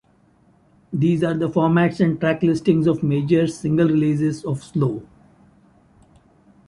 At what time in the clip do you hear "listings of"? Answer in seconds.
2.41-3.03